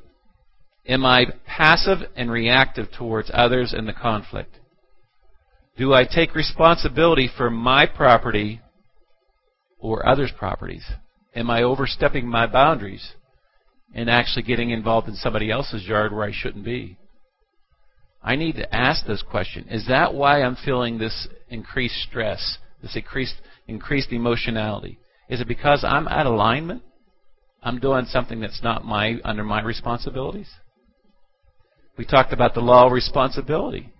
[0.88, 4.60] Am I passive and reactive towards others in the conflict?
[5.78, 8.62] Do I take responsibility for my property
[9.80, 10.86] or others' properties?
[11.36, 13.14] Am I overstepping my boundaries
[13.94, 16.98] and actually getting involved in somebody else's yard where I shouldn't be?
[18.24, 19.68] I need to ask this question.
[19.70, 23.36] Is that why I'm feeling this increased stress, this increased
[23.68, 25.00] increased emotionality?
[25.30, 26.84] Is it because I'm out of alignment?
[27.64, 30.50] I'm doing something that's not my under my responsibilities?
[31.98, 33.92] We talked about the law of responsibility.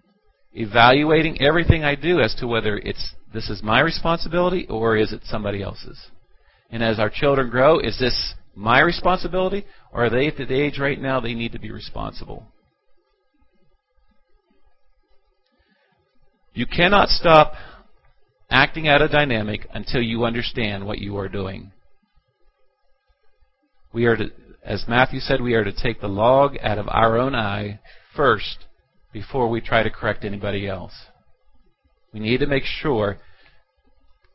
[0.54, 5.22] Evaluating everything I do as to whether it's this is my responsibility or is it
[5.26, 6.00] somebody else's.
[6.70, 10.80] And as our children grow, is this my responsibility or are they at the age
[10.80, 12.48] right now they need to be responsible?
[16.54, 17.54] You cannot stop
[18.50, 21.72] acting out a dynamic until you understand what you are doing.
[23.92, 24.32] We are to,
[24.66, 27.80] as Matthew said, we are to take the log out of our own eye
[28.16, 28.66] first
[29.14, 30.94] before we try to correct anybody else.
[32.12, 33.20] We need to make sure.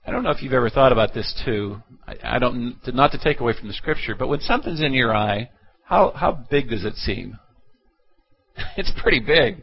[0.07, 1.83] I don't know if you've ever thought about this too.
[2.07, 5.15] I, I don't not to take away from the scripture, but when something's in your
[5.15, 5.51] eye,
[5.85, 7.39] how how big does it seem?
[8.77, 9.63] it's pretty big.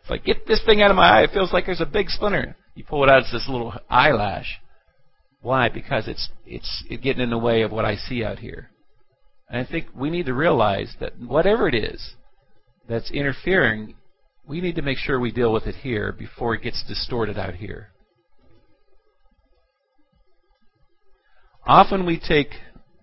[0.00, 1.22] It's like get this thing out of my eye.
[1.22, 2.56] It feels like there's a big splinter.
[2.74, 4.60] You pull it out, it's this little eyelash.
[5.40, 5.70] Why?
[5.70, 8.68] Because it's it's getting in the way of what I see out here.
[9.52, 12.14] And I think we need to realize that whatever it is
[12.88, 13.94] that's interfering,
[14.48, 17.54] we need to make sure we deal with it here before it gets distorted out
[17.56, 17.90] here.
[21.66, 22.48] Often we take,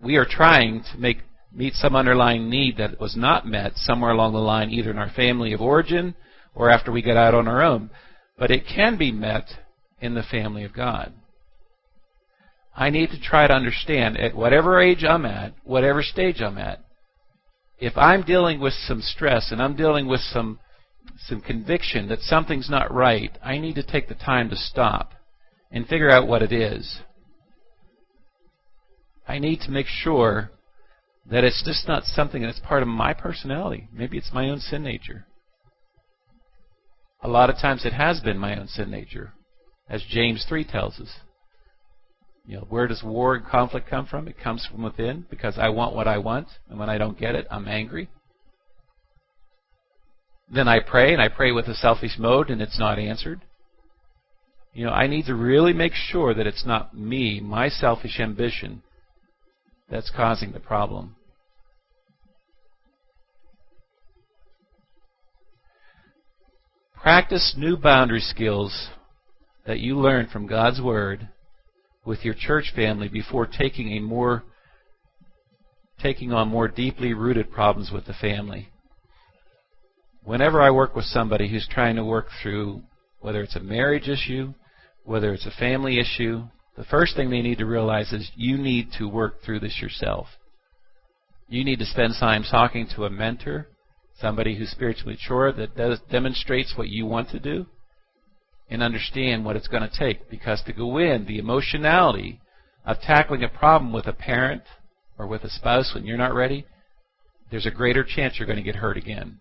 [0.01, 1.19] we are trying to make
[1.51, 5.09] meet some underlying need that was not met somewhere along the line, either in our
[5.09, 6.15] family of origin
[6.55, 7.91] or after we get out on our own.
[8.38, 9.45] But it can be met
[10.01, 11.13] in the family of God.
[12.80, 16.80] I need to try to understand at whatever age I'm at, whatever stage I'm at,
[17.78, 20.60] if I'm dealing with some stress and I'm dealing with some
[21.28, 25.12] some conviction that something's not right, I need to take the time to stop
[25.70, 27.02] and figure out what it is.
[29.28, 30.52] I need to make sure
[31.30, 33.89] that it's just not something that's part of my personality.
[33.92, 35.26] Maybe it's my own sin nature.
[37.22, 39.34] A lot of times it has been my own sin nature,
[39.89, 41.10] as James 3 tells us.
[42.49, 44.27] You know, where does war and conflict come from?
[44.27, 47.35] It comes from within because I want what I want, and when I don't get
[47.35, 48.09] it, I'm angry.
[50.51, 53.41] Then I pray, and I pray with a selfish mode, and it's not answered.
[54.73, 58.81] You know, I need to really make sure that it's not me, my selfish ambition,
[59.88, 61.17] that's causing the problem.
[66.99, 68.88] Practice new boundary skills
[69.67, 71.29] that you learn from God's Word
[72.10, 74.41] with your church family before taking a more
[76.02, 78.67] taking on more deeply rooted problems with the family.
[80.24, 82.82] Whenever I work with somebody who's trying to work through
[83.19, 84.56] whether it's a marriage issue,
[85.04, 86.45] whether it's a family issue,
[86.76, 90.28] the first thing they need to realize is you need to work through this yourself.
[91.48, 93.67] You need to spend time talking to a mentor,
[94.19, 97.67] somebody who's spiritually mature that does, demonstrates what you want to do,
[98.70, 100.30] and understand what it's going to take.
[100.30, 102.40] Because to go in, the emotionality
[102.86, 104.63] of tackling a problem with a parent
[105.17, 106.65] or with a spouse when you're not ready,
[107.52, 109.40] there's a greater chance you're going to get hurt again.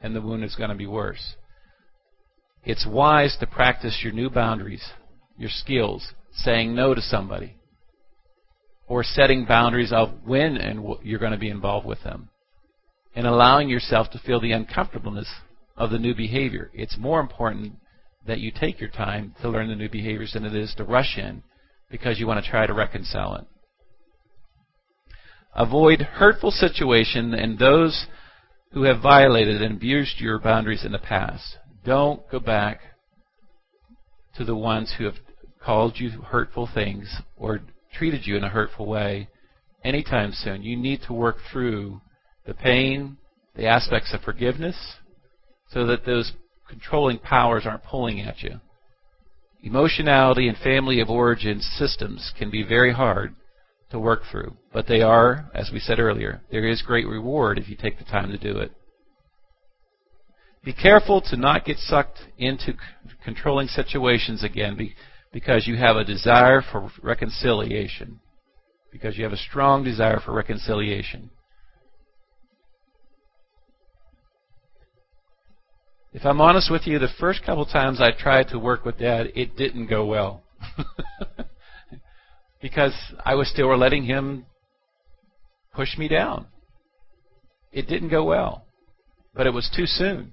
[0.00, 1.36] And the wound is going to be worse.
[2.64, 4.84] It's wise to practice your new boundaries,
[5.38, 7.56] your skills, saying no to somebody,
[8.88, 12.28] or setting boundaries of when and you're going to be involved with them,
[13.14, 15.32] and allowing yourself to feel the uncomfortableness
[15.76, 16.70] of the new behavior.
[16.74, 17.74] It's more important
[18.26, 21.16] that you take your time to learn the new behaviors than it is to rush
[21.18, 21.42] in
[21.90, 23.44] because you want to try to reconcile it.
[25.54, 28.06] Avoid hurtful situations and those
[28.72, 31.56] who have violated and abused your boundaries in the past.
[31.84, 32.80] Don't go back
[34.36, 35.14] to the ones who have
[35.64, 37.60] called you hurtful things or
[37.94, 39.28] treated you in a hurtful way
[39.82, 40.62] anytime soon.
[40.62, 42.00] You need to work through
[42.44, 43.16] the pain,
[43.54, 44.76] the aspects of forgiveness,
[45.70, 46.32] so that those
[46.68, 48.60] controlling powers aren't pulling at you.
[49.62, 53.34] Emotionality and family of origin systems can be very hard
[53.90, 57.68] to work through, but they are, as we said earlier, there is great reward if
[57.68, 58.72] you take the time to do it.
[60.64, 62.78] Be careful to not get sucked into c-
[63.22, 64.94] controlling situations again be,
[65.32, 68.20] because you have a desire for reconciliation.
[68.90, 71.30] Because you have a strong desire for reconciliation.
[76.16, 79.32] If I'm honest with you, the first couple times I tried to work with Dad,
[79.34, 80.44] it didn't go well.
[82.62, 84.46] because I was still letting him
[85.74, 86.46] push me down.
[87.70, 88.64] It didn't go well.
[89.34, 90.32] But it was too soon.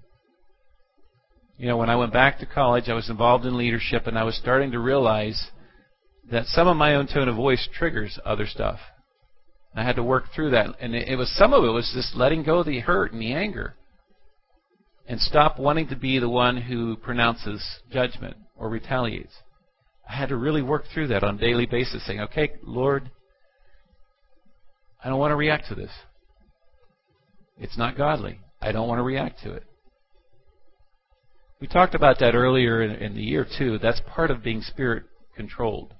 [1.57, 4.23] You know, when I went back to college, I was involved in leadership and I
[4.23, 5.49] was starting to realize
[6.31, 8.79] that some of my own tone of voice triggers other stuff.
[9.75, 10.77] I had to work through that.
[10.79, 13.33] And it was some of it was just letting go of the hurt and the
[13.33, 13.75] anger
[15.07, 19.33] and stop wanting to be the one who pronounces judgment or retaliates.
[20.07, 23.11] I had to really work through that on a daily basis, saying, okay, Lord,
[25.03, 25.91] I don't want to react to this.
[27.57, 28.39] It's not godly.
[28.61, 29.63] I don't want to react to it.
[31.59, 33.77] We talked about that earlier in, in the year, too.
[33.77, 35.03] That's part of being spirit
[35.35, 35.93] controlled.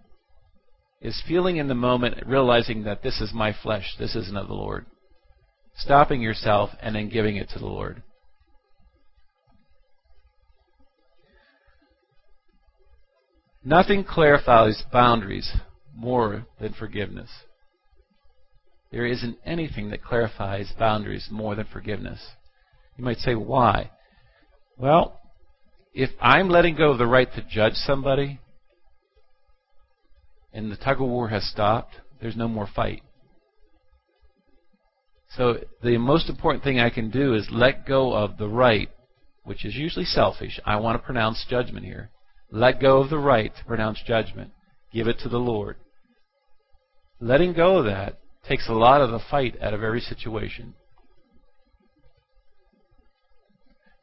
[1.02, 4.54] Is feeling in the moment, realizing that this is my flesh, this isn't of the
[4.54, 4.86] Lord.
[5.76, 8.04] Stopping yourself and then giving it to the Lord.
[13.66, 15.52] Nothing clarifies boundaries
[15.96, 17.30] more than forgiveness.
[18.92, 22.20] There isn't anything that clarifies boundaries more than forgiveness.
[22.98, 23.92] You might say, why?
[24.78, 25.20] Well,
[25.94, 28.40] if I'm letting go of the right to judge somebody
[30.52, 33.02] and the tug of war has stopped, there's no more fight.
[35.36, 38.90] So the most important thing I can do is let go of the right,
[39.44, 40.60] which is usually selfish.
[40.66, 42.12] I want to pronounce judgment here.
[42.54, 44.52] Let go of the right to pronounce judgment.
[44.94, 45.76] Give it to the Lord.
[47.20, 50.76] Letting go of that takes a lot of the fight out of every situation.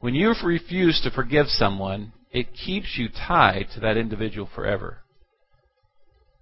[0.01, 4.97] When you refuse to forgive someone, it keeps you tied to that individual forever.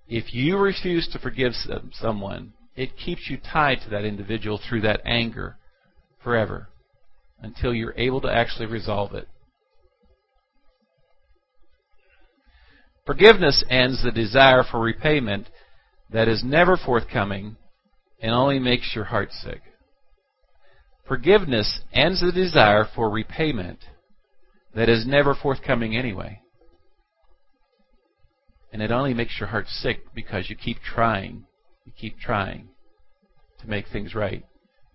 [0.08, 1.54] If you refuse to forgive
[1.92, 5.58] someone, it keeps you tied to that individual through that anger
[6.24, 6.70] forever
[7.40, 9.28] until you're able to actually resolve it.
[13.10, 15.50] Forgiveness ends the desire for repayment
[16.12, 17.58] that is never forthcoming
[18.22, 19.62] and only makes your heart sick.
[21.08, 23.80] Forgiveness ends the desire for repayment
[24.76, 26.40] that is never forthcoming anyway.
[28.72, 31.46] And it only makes your heart sick because you keep trying,
[31.88, 32.68] you keep trying
[33.60, 34.46] to make things right.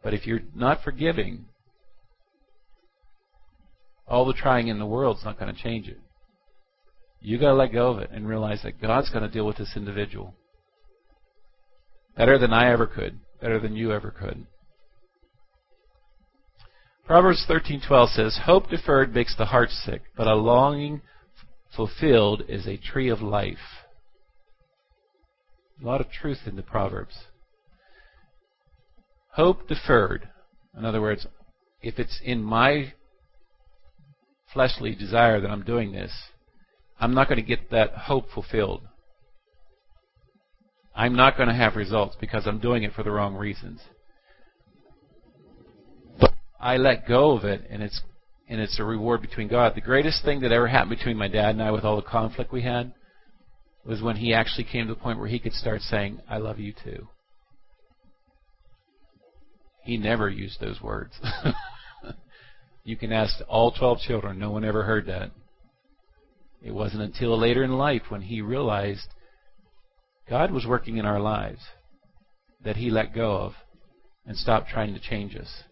[0.05, 1.47] But if you're not forgiving,
[4.07, 5.99] all the trying in the world is not going to change it.
[7.25, 9.57] You got to let go of it and realize that God's going to deal with
[9.57, 10.35] this individual
[12.19, 14.47] better than I ever could, better than you ever could.
[17.07, 21.01] Proverbs 13:12 says, "Hope deferred makes the heart sick, but a longing
[21.75, 23.87] fulfilled is a tree of life."
[25.81, 27.29] A lot of truth in the Proverbs.
[29.33, 30.29] Hope deferred.
[30.77, 31.27] In other words,
[31.81, 32.93] if it's in my
[34.53, 36.13] fleshly desire that I'm doing this,
[36.99, 38.83] I'm not going to get that hope fulfilled.
[40.95, 43.81] I'm not going to have results because I'm doing it for the wrong reasons.
[46.21, 48.01] But I let go of it, and it's
[48.49, 49.75] and it's a reward between God.
[49.75, 52.53] The greatest thing that ever happened between my dad and I, with all the conflict
[52.53, 52.93] we had,
[53.85, 56.61] was when he actually came to the point where he could start saying, "I love
[56.61, 57.09] you too."
[59.83, 61.13] He never used those words.
[62.85, 65.33] you can ask all 12 children; no one ever heard that.
[66.65, 69.09] It wasn't until later in life when he realized
[70.29, 71.61] God was working in our lives
[72.65, 73.53] that he let go of
[74.25, 75.63] and stopped trying to change us.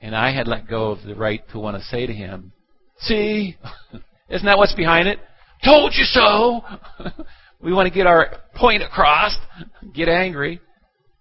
[0.00, 2.52] And I had let go of the right to want to say to him,
[3.00, 3.56] See,
[4.30, 5.18] isn't that what's behind it?
[5.62, 6.62] Told you so!
[7.60, 9.36] we want to get our point across,
[9.94, 10.60] get angry.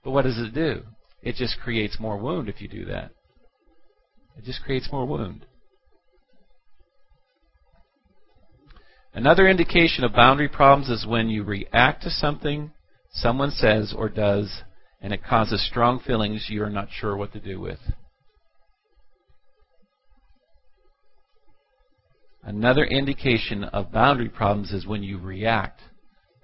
[0.05, 0.83] But what does it do?
[1.21, 3.11] It just creates more wound if you do that.
[4.37, 5.45] It just creates more wound.
[9.15, 12.73] Another indication of boundary problems is when you react to something
[13.11, 14.61] someone says or does
[15.01, 17.79] and it causes strong feelings you are not sure what to do with.
[22.43, 25.79] Another indication of boundary problems is when you react.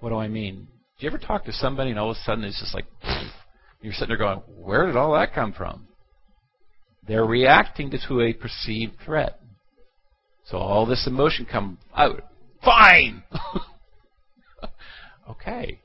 [0.00, 0.66] What do I mean?
[0.98, 2.86] Do you ever talk to somebody and all of a sudden it's just like,
[3.82, 5.88] you're sitting there going, where did all that come from?
[7.06, 9.38] They're reacting to a perceived threat.
[10.46, 12.31] So all this emotion comes out.
[12.64, 13.22] Fine.
[15.30, 15.80] okay.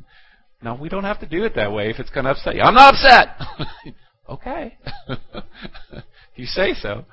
[0.62, 2.62] now we don't have to do it that way if it's going to upset you.
[2.62, 3.94] I'm not upset.
[4.28, 4.78] okay.
[6.36, 7.04] you say so.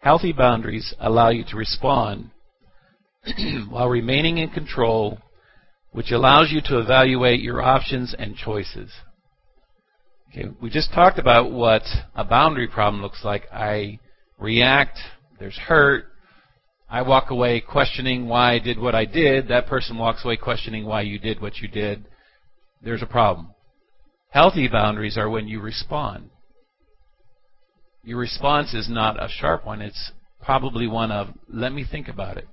[0.00, 2.30] Healthy boundaries allow you to respond
[3.68, 5.18] while remaining in control,
[5.92, 8.90] which allows you to evaluate your options and choices.
[10.30, 11.82] Okay, we just talked about what
[12.14, 13.44] a boundary problem looks like.
[13.52, 13.98] I
[14.38, 14.98] react,
[15.38, 16.06] there's hurt,
[16.90, 20.86] I walk away questioning why I did what I did, that person walks away questioning
[20.86, 22.06] why you did what you did.
[22.82, 23.54] There's a problem.
[24.30, 26.30] Healthy boundaries are when you respond
[28.08, 29.82] your response is not a sharp one.
[29.82, 32.48] It's probably one of, let me think about it.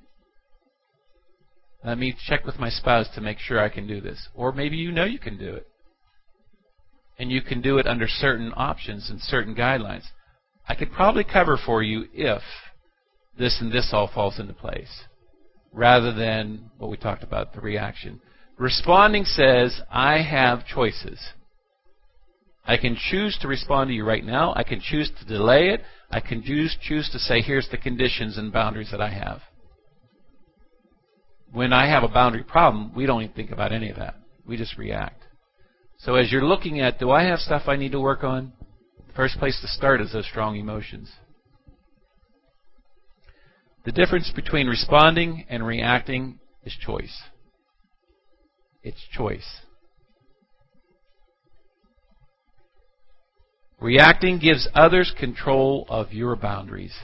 [1.84, 4.28] Let me check with my spouse to make sure I can do this.
[4.34, 5.66] Or maybe you know you can do it.
[7.18, 10.04] And you can do it under certain options and certain guidelines.
[10.68, 12.42] I could probably cover for you if
[13.38, 15.04] this and this all falls into place,
[15.72, 18.22] rather than what we talked about, the reaction.
[18.58, 21.20] Responding says, I have choices.
[22.66, 24.54] I can choose to respond to you right now.
[24.56, 25.82] I can choose to delay it.
[26.10, 29.42] I can choose, choose to say, here's the conditions and boundaries that I have.
[31.52, 34.16] When I have a boundary problem, we don't even think about any of that.
[34.48, 35.25] We just react.
[35.98, 38.54] So as you're looking at, do I have stuff I need to work on?
[39.08, 41.12] The first place to start is those strong emotions.
[43.86, 47.22] The difference between responding and reacting is choice.
[48.84, 49.62] It's choice.
[53.80, 56.96] Reacting gives others control of your boundaries.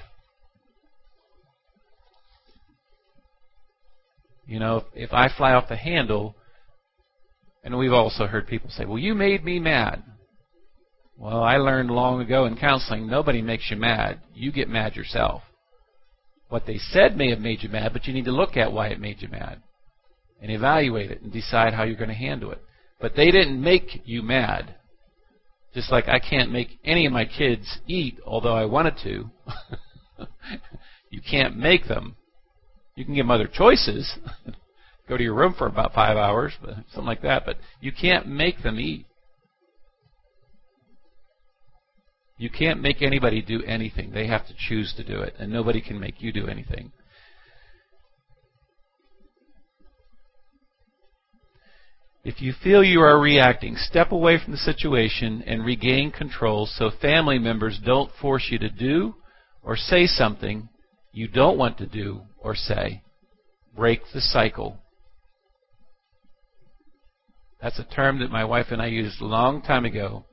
[4.48, 6.36] You know, if I fly off the handle,
[7.64, 10.03] and we've also heard people say, well, you made me mad.
[11.18, 14.22] Well, I learned long ago in counseling, nobody makes you mad.
[14.34, 15.43] You get mad yourself.
[16.49, 18.88] What they said may have made you mad, but you need to look at why
[18.88, 19.62] it made you mad
[20.41, 22.62] and evaluate it and decide how you're going to handle it.
[22.99, 24.76] But they didn't make you mad.
[25.74, 29.30] Just like I can't make any of my kids eat, although I wanted to.
[31.12, 32.16] you can't make them.
[32.95, 34.18] You can give them other choices.
[35.12, 37.43] Go to your room for about five hours, something like that.
[37.45, 39.05] But you can't make them eat.
[42.38, 44.12] You can't make anybody do anything.
[44.14, 46.93] They have to choose to do it, and nobody can make you do anything.
[52.24, 56.89] If you feel you are reacting, step away from the situation and regain control so
[56.89, 59.16] family members don't force you to do
[59.62, 60.70] or say something
[61.12, 63.01] you don't want to do or say.
[63.76, 64.78] Break the cycle.
[67.62, 70.26] That's a term that my wife and I used a long time ago.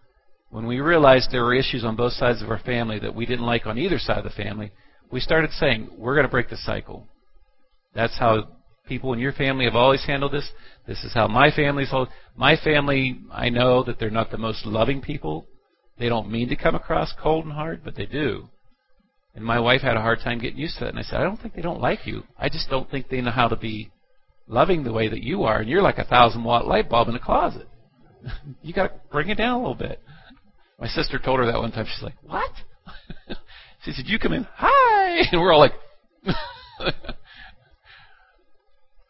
[0.51, 3.45] When we realized there were issues on both sides of our family that we didn't
[3.45, 4.73] like on either side of the family,
[5.11, 7.07] we started saying, we're going to break the cycle.
[7.95, 8.49] That's how
[8.87, 10.51] people in your family have always handled this.
[10.87, 12.09] This is how my family's hold.
[12.35, 15.47] My family, I know that they're not the most loving people.
[15.99, 18.49] They don't mean to come across cold and hard, but they do.
[19.35, 20.91] And my wife had a hard time getting used to it.
[20.91, 22.23] And I said, I don't think they don't like you.
[22.39, 23.91] I just don't think they know how to be
[24.49, 25.61] loving the way that you are.
[25.61, 27.69] And you're like a thousand watt light bulb in a closet.
[28.63, 30.01] you got to bring it down a little bit.
[30.81, 31.87] My sister told her that one time.
[31.87, 32.51] She's like, What?
[33.85, 35.23] she said, You come in, hi.
[35.33, 35.75] And we're all like,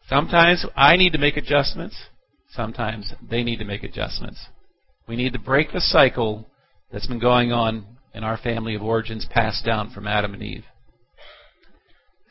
[0.07, 1.95] Sometimes I need to make adjustments.
[2.49, 4.47] Sometimes they need to make adjustments.
[5.07, 6.49] We need to break the cycle
[6.91, 10.65] that's been going on in our family of origins passed down from Adam and Eve.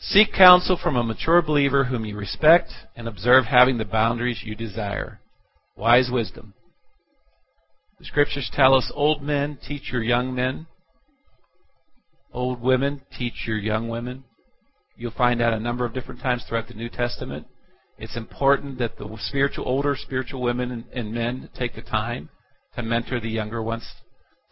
[0.01, 4.55] Seek counsel from a mature believer whom you respect and observe having the boundaries you
[4.55, 5.21] desire.
[5.77, 6.55] Wise wisdom.
[7.99, 10.69] The scriptures tell us old men teach your young men.
[12.33, 14.23] Old women teach your young women.
[14.97, 17.49] You'll find that a number of different times throughout the New Testament.
[17.99, 22.29] It's important that the spiritual, older spiritual women and, and men take the time
[22.77, 23.89] to mentor the younger ones,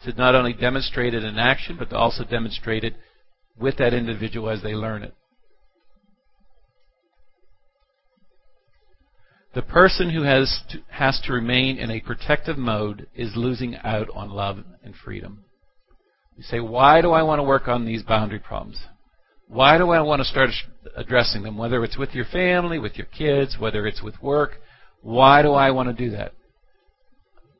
[0.03, 2.95] to not only demonstrate it in action, but to also demonstrate it
[3.57, 5.13] with that individual as they learn it.
[9.53, 14.07] The person who has to, has to remain in a protective mode is losing out
[14.13, 15.45] on love and freedom.
[16.35, 18.79] You say, why do I want to work on these boundary problems?
[19.47, 20.49] Why do I want to start
[20.95, 21.57] addressing them?
[21.57, 24.57] Whether it's with your family, with your kids, whether it's with work,
[25.01, 26.33] why do I want to do that?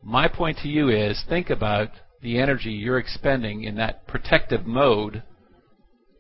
[0.04, 1.90] My point to you is think about
[2.22, 5.24] the energy you're expending in that protective mode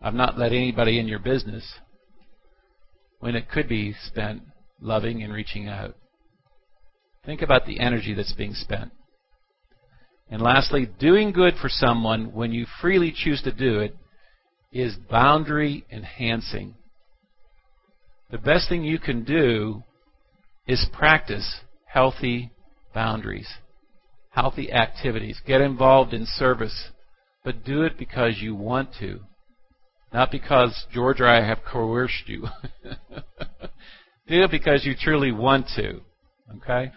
[0.02, 1.80] of not letting anybody in your business
[3.20, 4.44] when it could be spent
[4.82, 5.96] loving and reaching out.
[7.26, 8.92] Think about the energy that's being spent.
[10.30, 13.96] And lastly, doing good for someone when you freely choose to do it
[14.72, 16.76] is boundary enhancing.
[18.30, 19.84] The best thing you can do
[20.68, 22.52] is practice healthy
[22.94, 23.48] boundaries,
[24.32, 25.42] healthy activities.
[25.46, 26.90] Get involved in service,
[27.46, 29.22] but do it because you want to,
[30.14, 32.48] not because George or I have coerced you.
[34.28, 36.02] do it because you truly want to.
[36.58, 36.92] Okay?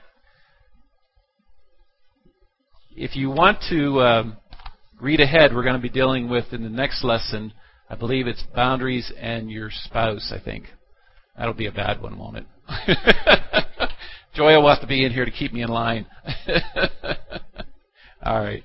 [2.96, 4.36] If you want to um,
[5.00, 7.52] read ahead, we're going to be dealing with in the next lesson,
[7.88, 10.66] I believe it's boundaries and your spouse, I think.
[11.36, 12.46] That'll be a bad one, won't it?
[14.34, 16.06] Joya wants to be in here to keep me in line.
[18.22, 18.62] All right.